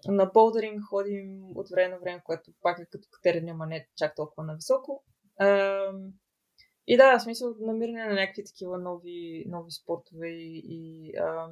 [0.07, 4.15] на болдеринг ходим от време на време, което пак е като катерене, ама не чак
[4.15, 5.03] толкова нависоко.
[6.87, 11.47] И да, в смисъл намиране на някакви такива нови, нови спортове и, и а,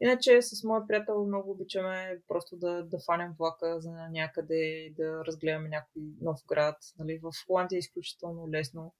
[0.00, 5.68] иначе с моят приятел много обичаме просто да, да фанем влака за някъде, да разгледаме
[5.68, 6.76] някой нов град.
[6.98, 7.18] Нали.
[7.22, 8.94] В Холандия е изключително лесно.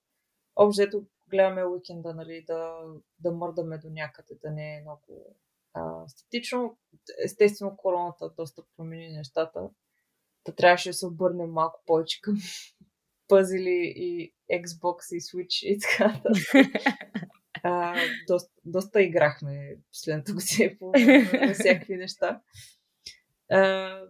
[0.57, 2.79] Общо гледаме уикенда, нали, да,
[3.19, 5.37] да мърдаме до някъде, да не е много
[5.77, 6.79] а, статично.
[7.25, 9.71] Естествено, короната доста промени нещата.
[10.45, 12.37] Та трябваше да се обърнем малко повече към
[13.29, 16.23] пъзели и Xbox и Switch и така
[18.29, 20.93] доста, доста играхме последната година по
[21.47, 22.43] на всякакви неща.
[23.51, 24.01] А,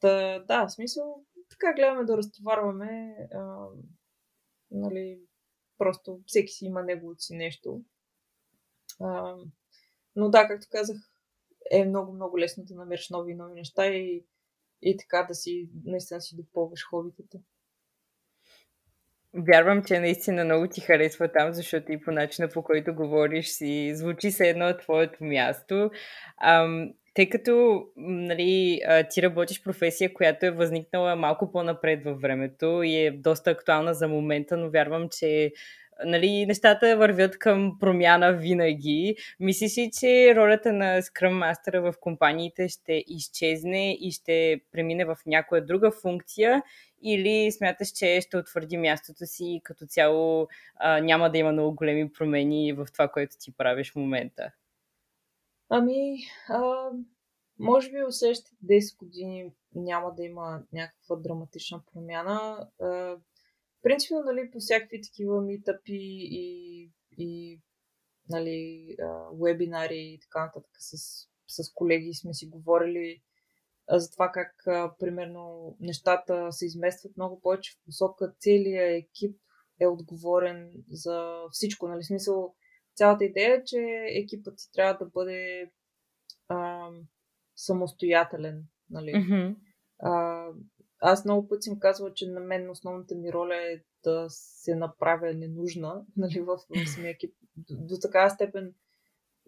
[0.00, 3.16] да, да, в смисъл, така гледаме да разтоварваме.
[3.34, 3.66] А,
[4.70, 5.20] нали,
[5.78, 7.82] просто всеки си има неговото си нещо.
[9.00, 9.36] А,
[10.16, 10.96] но да, както казах,
[11.70, 14.24] е много, много лесно да намериш нови и нови неща и,
[14.82, 17.38] и така да си, наистина си допълваш хобитата.
[19.34, 23.92] Вярвам, че наистина много ти харесва там, защото и по начина по който говориш си
[23.94, 25.90] звучи се едно твоето място.
[26.42, 32.96] Ам, тъй като нали, ти работиш професия, която е възникнала малко по-напред във времето и
[32.96, 35.52] е доста актуална за момента, но вярвам, че
[36.04, 39.16] нали, нещата вървят към промяна винаги.
[39.40, 45.16] Мислиш ли, че ролята на Scrum Master в компаниите ще изчезне и ще премине в
[45.26, 46.62] някоя друга функция
[47.02, 51.74] или смяташ, че ще утвърди мястото си и като цяло а, няма да има много
[51.74, 54.52] големи промени в това, което ти правиш в момента?
[55.70, 56.16] Ами,
[56.48, 56.90] а,
[57.58, 62.68] може би следващите 10 години няма да има някаква драматична промяна.
[63.88, 65.98] Принципно, нали, по всякакви такива митъпи
[66.30, 67.60] и, и
[68.28, 68.96] нали,
[69.42, 70.96] вебинари и така нататък с,
[71.48, 73.22] с колеги сме си говорили
[73.90, 74.54] за това как,
[74.98, 78.34] примерно, нещата се изместват много повече в посока.
[78.40, 79.36] Целият екип
[79.80, 81.88] е отговорен за всичко.
[81.88, 82.02] Нали?
[82.04, 82.54] Смисъл,
[82.94, 85.70] цялата идея е, че екипът си трябва да бъде
[86.48, 86.88] а,
[87.56, 88.64] самостоятелен.
[88.90, 89.10] Нали?
[89.10, 89.56] Mm-hmm.
[89.98, 90.44] А,
[91.00, 95.34] аз много пъти съм казвала, че на мен основната ми роля е да се направя
[95.34, 97.34] ненужна нали, в, в самия екип.
[97.56, 98.74] До, до такава степен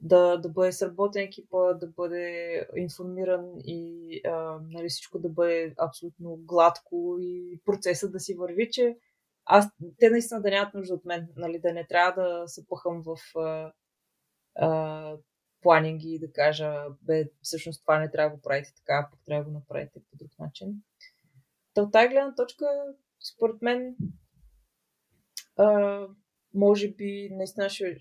[0.02, 6.36] да, да бъде сработен екипа, да бъде информиран и а, нали, всичко да бъде абсолютно
[6.36, 8.96] гладко и процесът да си върви, че
[9.44, 9.66] аз,
[9.98, 13.38] те наистина да нямат нужда от мен, нали, да не трябва да се пъхам в
[13.38, 13.72] а,
[14.54, 15.16] а,
[15.62, 19.44] планинги и да кажа, бе, всъщност това не трябва да го правите така, пък трябва
[19.44, 20.82] да го направите по друг начин.
[21.80, 22.66] От тази гледна точка,
[23.34, 23.96] според мен,
[25.56, 26.06] а,
[26.54, 27.98] може би, наистина ще,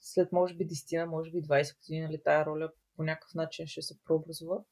[0.00, 3.82] след може би 10, може би 20 години, нали, тая роля по някакъв начин ще
[3.82, 4.64] се преобразува.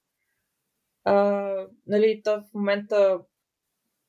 [1.04, 1.14] А,
[1.86, 3.20] нали, в момента,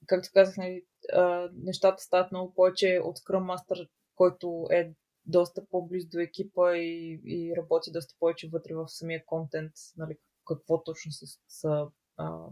[0.08, 4.94] както казах, нали, а, нещата стават много повече от Scrum Master, който е
[5.26, 10.84] доста по-близо до екипа и, и работи доста повече вътре в самия контент, нали, какво
[10.84, 11.88] точно са, са
[12.18, 12.48] а,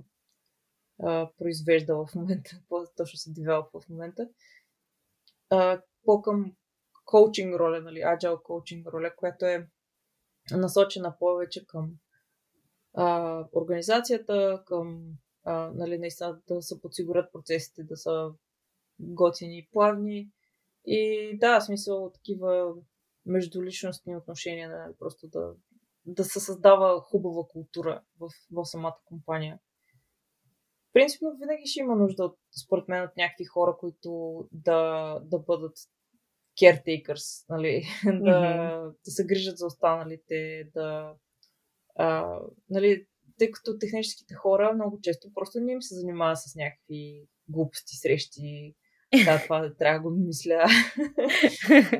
[1.37, 4.29] произвежда в момента, какво точно се девелопва в момента.
[5.49, 6.55] А, по-към
[7.05, 9.67] коучинг роля, нали, agile коучинг роля, която е
[10.51, 11.91] насочена повече към
[12.93, 18.31] а, организацията, към а, нали, наистина да се подсигурят процесите, да са
[18.99, 20.31] готини и плавни.
[20.85, 22.73] И да, смисъл такива
[23.25, 25.53] междуличностни отношения, нали, просто да,
[26.05, 29.59] да се създава хубава култура в, в самата компания.
[30.97, 35.77] Принципно винаги ще има нужда, от, според мен, от някакви хора, които да, да бъдат
[36.61, 37.83] caretakers, нали?
[38.05, 38.23] Mm-hmm.
[38.23, 41.15] да, да се грижат за останалите, да.
[41.95, 42.39] А,
[42.69, 43.05] нали,
[43.37, 48.75] тъй като техническите хора много често просто не им се занимава с някакви глупости, срещи.
[49.25, 50.65] Да, това трябва да го мисля.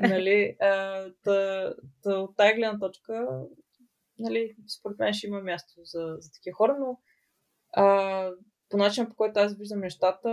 [0.00, 3.28] нали, а, та, та, от тази гледна точка,
[4.18, 6.98] нали, според мен ще има място за, за такива хора, но
[7.72, 8.30] а,
[8.68, 10.28] по начин, по който аз виждам нещата,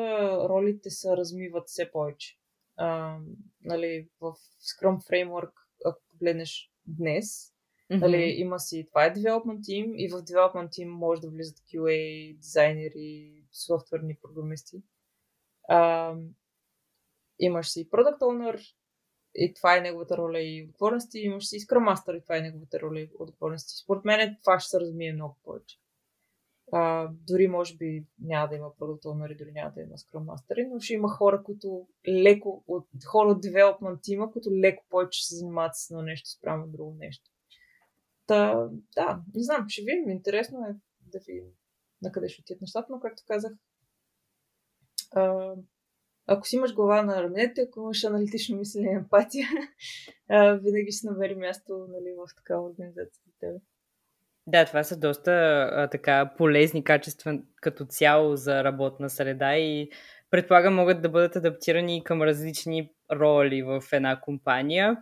[0.50, 2.38] ролите се размиват все повече
[2.78, 3.18] а,
[3.62, 5.52] нали, в Scrum Framework,
[5.86, 7.26] ако погледнеш днес,
[7.92, 8.00] mm-hmm.
[8.00, 12.38] нали, има си, това е Development Team и в Development Team може да влизат QA,
[12.38, 14.84] дизайнери, софтуерни програмисти.
[15.70, 16.14] А,
[17.40, 18.76] имаш си Product Owner,
[19.38, 22.80] и това е неговата роля и отговорности, имаш си Scrum Master и това е неговата
[22.80, 23.84] роля и отговорности.
[23.84, 25.78] Според мен това ще се размие много повече.
[26.72, 30.70] А, дори може би няма да има продукт owner, дори няма да има Scrum Master,
[30.74, 35.36] но ще има хора, които леко, от, хора от development тима, които леко повече се
[35.36, 37.32] занимават с едно нещо спрямо друго нещо.
[38.28, 40.10] Та, да, не знам, ще видим.
[40.10, 40.76] Интересно е
[41.12, 41.46] да видим
[42.02, 43.52] на къде ще отидат нещата, но както казах,
[45.12, 45.54] а,
[46.28, 49.48] ако си имаш глава на раменете, ако имаш аналитично мислене и емпатия,
[50.30, 53.60] а, винаги ще намери място нали, в такава организация за тебе.
[54.48, 55.32] Да, това са доста
[55.72, 59.90] а, така полезни качества като цяло за работна среда и
[60.32, 64.98] предполагам могат да бъдат адаптирани към различни роли в една компания.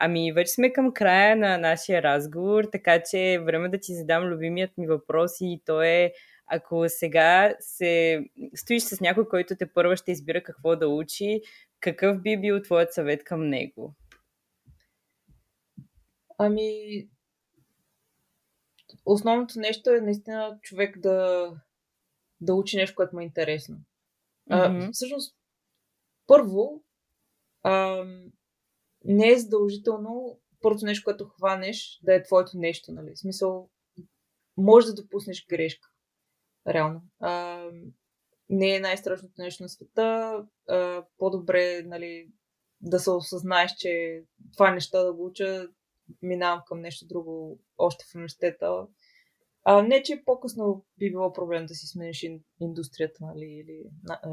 [0.00, 4.24] Ами, вече сме към края на нашия разговор, така че е време да ти задам
[4.24, 6.12] любимият ми въпрос и то е
[6.46, 8.24] ако сега се
[8.54, 11.40] стоиш с някой, който те първа ще избира какво да учи,
[11.80, 13.94] какъв би бил твоят съвет към него?
[16.38, 16.68] Ами,
[19.04, 21.50] основното нещо е наистина човек да,
[22.40, 23.76] да учи нещо, което му е интересно.
[24.50, 24.88] Mm-hmm.
[24.88, 25.36] А, всъщност,
[26.26, 26.84] първо,
[27.62, 28.04] а,
[29.04, 32.92] не е задължително първото нещо, което хванеш, да е твоето нещо.
[32.92, 33.14] Нали?
[33.14, 33.70] В смисъл,
[34.56, 35.88] може да допуснеш грешка.
[36.68, 37.02] Реално.
[37.20, 37.64] А,
[38.48, 40.36] не е най-страшното нещо на света.
[40.68, 42.30] А, по-добре нали,
[42.80, 45.68] да се осъзнаеш, че това неща да го уча,
[46.22, 48.86] минавам към нещо друго още в университета.
[49.64, 52.26] А, не, че по-късно би било проблем да си смениш
[52.60, 53.84] индустрията нали, или,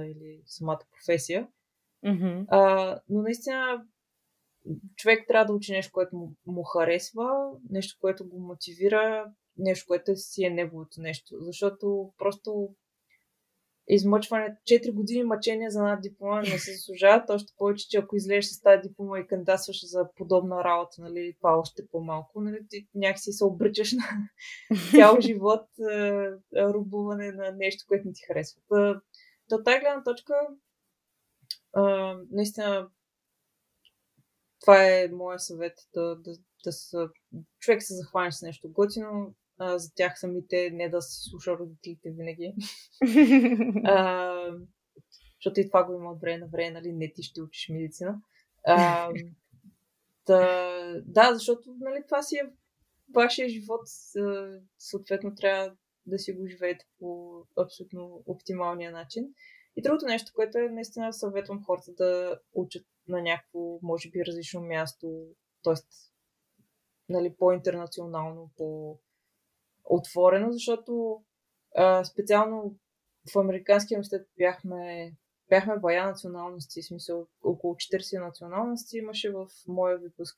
[0.06, 1.48] или самата професия.
[2.06, 2.46] Mm-hmm.
[2.48, 3.86] А, но наистина
[4.96, 10.16] човек трябва да учи нещо, което му, му харесва, нещо, което го мотивира, нещо, което
[10.16, 11.36] си е неговото нещо.
[11.40, 12.76] Защото просто
[13.94, 18.46] измъчване, 4 години мъчение за една диплома не се заслужават, още повече, че ако излезеш
[18.46, 23.32] с тази диплома и кандидатстваш за подобна работа, нали, това още по-малко, нали, ти някакси
[23.32, 24.04] се обричаш на
[24.92, 28.62] цял живот е, рубуване на нещо, което не ти харесва.
[29.50, 30.34] Та, тази гледна точка,
[31.78, 31.82] е,
[32.32, 32.90] наистина,
[34.62, 36.32] това е моя съвет, да, да,
[36.64, 37.10] да са,
[37.60, 42.12] човек се захване с нещо готино, а, за тях самите, не да си слуша родителите
[42.12, 42.54] винаги.
[43.86, 44.58] а,
[45.38, 48.22] защото и това го има от време на време, нали, не ти ще учиш медицина.
[48.66, 49.10] А,
[50.28, 52.50] да, да, защото нали, това си е
[53.16, 53.82] вашия живот,
[54.78, 59.34] съответно трябва да си го живеете по абсолютно оптималния начин.
[59.76, 64.62] И другото нещо, което е наистина съветвам хората да учат на някакво, може би, различно
[64.62, 65.28] място,
[65.64, 65.74] т.е.
[67.10, 69.00] Нали, по-интернационално, по
[69.92, 71.22] отворено, защото
[71.76, 72.76] а, специално
[73.34, 75.14] в Американския университет бяхме,
[75.50, 80.38] бяхме бая националности, в смисъл около 40 националности имаше в моя випуск.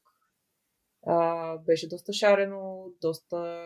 [1.06, 3.64] А, беше доста шарено, доста,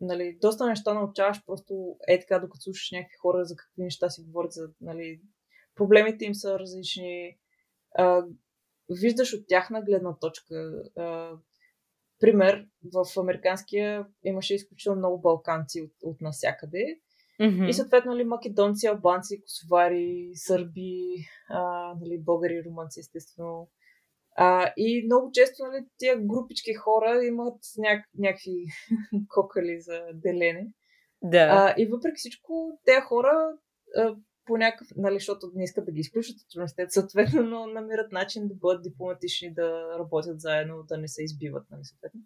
[0.00, 4.22] нали, доста неща научаваш, просто е така, докато слушаш някакви хора за какви неща си
[4.22, 5.20] говорят, за, нали,
[5.74, 7.38] проблемите им са различни.
[7.94, 8.24] А,
[9.00, 11.36] виждаш от тяхна гледна точка а,
[12.20, 16.84] пример, в американския имаше изключително много балканци от, от насякъде.
[17.40, 17.68] Mm-hmm.
[17.68, 21.02] И съответно ли, нали, македонци, албанци, косовари, сърби,
[21.48, 21.60] а,
[22.00, 23.68] нали, българи, румънци, естествено.
[24.36, 28.64] А, и много често нали, тия групички хора имат няк- някакви
[29.28, 30.66] кокали за делене.
[31.22, 31.38] Да.
[31.38, 33.52] А, и въпреки всичко, тези хора
[33.96, 34.16] а,
[34.46, 38.48] по някакъв, нали, защото не искат да ги изключат от университет, съответно, но намират начин
[38.48, 42.20] да бъдат дипломатични, да работят заедно, да не се избиват, нали, съответно.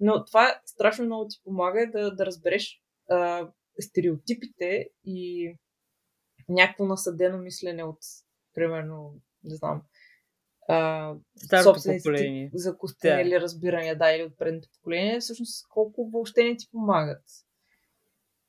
[0.00, 3.48] Но това страшно много ти помага да, да разбереш а,
[3.80, 5.52] стереотипите и
[6.48, 7.98] някакво насъдено мислене от,
[8.54, 9.82] примерно, не знам,
[10.68, 11.14] а,
[11.62, 13.40] собствените за закостенели да.
[13.40, 17.22] разбирания, да, или от предното поколение, всъщност колко въобще не ти помагат.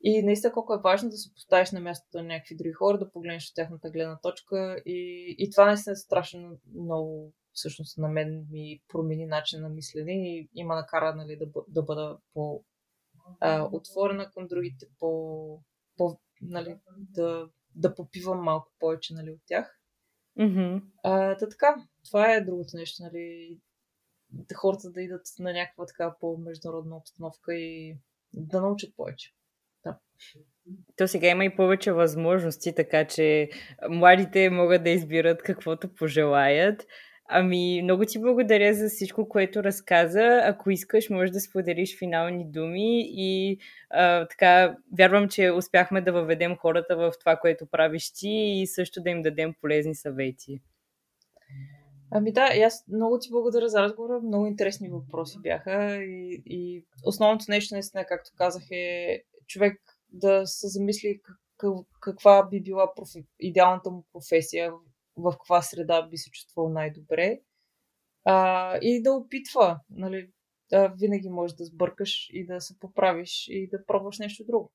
[0.04, 3.12] И наистина колко е важно да се поставиш на мястото на някакви други хора, да
[3.12, 4.82] погледнеш от тяхната гледна точка.
[4.86, 10.12] И, и това наистина е страшно много, всъщност на мен ми промени начин на мислене
[10.12, 12.64] и има накара нали, да, да бъда по
[13.39, 15.62] а, отворена към другите, по,
[15.97, 19.80] по нали, да, да попивам малко повече нали, от тях.
[20.39, 20.82] Mm-hmm.
[21.04, 23.58] А, та така, това е другото нещо, нали,
[24.56, 27.97] хората да идат на някаква така по-международна обстановка и
[28.34, 29.34] да научат повече.
[29.86, 29.98] Да.
[30.98, 33.50] То сега има и повече възможности, така че
[33.90, 36.88] младите могат да избират каквото пожелаят.
[37.34, 40.42] Ами, много ти благодаря за всичко, което разказа.
[40.44, 43.58] Ако искаш, можеш да споделиш финални думи и
[43.90, 49.02] а, така, вярвам, че успяхме да въведем хората в това, което правиш ти и също
[49.02, 50.62] да им дадем полезни съвети.
[52.12, 54.20] Ами да, аз много ти благодаря за разговора.
[54.24, 59.22] Много интересни въпроси бяха и, и основното нещо, наистина, както казах, е
[59.52, 61.22] човек да се замисли
[62.02, 63.26] каква би била профи...
[63.39, 64.74] идеалната му професия,
[65.18, 67.39] в каква среда би се чувствал най-добре.
[68.26, 69.80] А, и да опитва.
[69.89, 70.32] Нали,
[70.70, 74.72] да, винаги можеш да сбъркаш и да се поправиш и да пробваш нещо друго.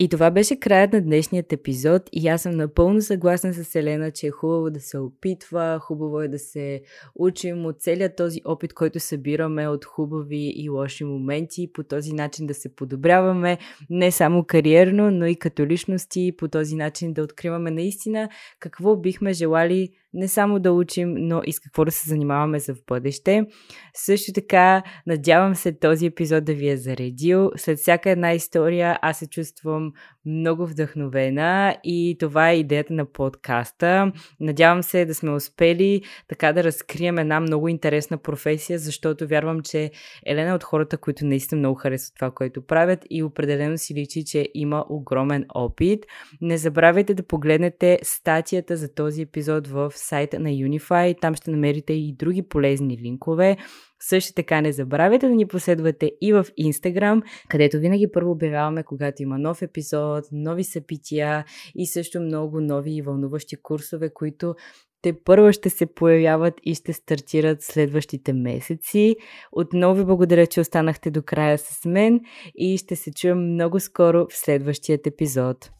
[0.00, 4.26] И това беше краят на днешният епизод и аз съм напълно съгласна с Елена, че
[4.26, 6.82] е хубаво да се опитва, хубаво е да се
[7.14, 12.46] учим от целият този опит, който събираме от хубави и лоши моменти, по този начин
[12.46, 13.58] да се подобряваме
[13.90, 18.28] не само кариерно, но и като личности, по този начин да откриваме наистина
[18.60, 22.74] какво бихме желали не само да учим, но и с какво да се занимаваме за
[22.74, 23.46] в бъдеще.
[23.94, 27.50] Също така, надявам се този епизод да ви е заредил.
[27.56, 29.92] След всяка една история аз се чувствам
[30.26, 34.12] много вдъхновена и това е идеята на подкаста.
[34.40, 39.90] Надявам се да сме успели така да разкрием една много интересна професия, защото вярвам, че
[40.26, 44.24] Елена е от хората, които наистина много харесват това, което правят и определено си личи,
[44.24, 46.06] че има огромен опит.
[46.40, 49.66] Не забравяйте да погледнете статията за този епизод
[49.98, 51.20] в сайта на Unify.
[51.20, 53.56] Там ще намерите и други полезни линкове.
[54.00, 59.22] Също така не забравяйте да ни последвате и в Instagram, където винаги първо обявяваме, когато
[59.22, 61.44] има нов епизод, нови събития
[61.74, 64.54] и също много нови и вълнуващи курсове, които
[65.02, 69.16] те първо ще се появяват и ще стартират следващите месеци.
[69.52, 72.20] Отново ви благодаря, че останахте до края с мен
[72.54, 75.70] и ще се чуем много скоро в следващият епизод.